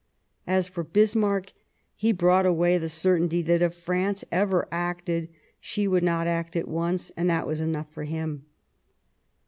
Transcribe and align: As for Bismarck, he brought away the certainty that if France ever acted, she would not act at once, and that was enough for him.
As 0.47 0.67
for 0.67 0.83
Bismarck, 0.83 1.53
he 1.93 2.11
brought 2.11 2.47
away 2.47 2.79
the 2.79 2.89
certainty 2.89 3.43
that 3.43 3.61
if 3.61 3.75
France 3.75 4.25
ever 4.31 4.67
acted, 4.71 5.29
she 5.59 5.87
would 5.87 6.03
not 6.03 6.25
act 6.25 6.55
at 6.55 6.67
once, 6.67 7.11
and 7.15 7.29
that 7.29 7.45
was 7.45 7.61
enough 7.61 7.93
for 7.93 8.05
him. 8.05 8.45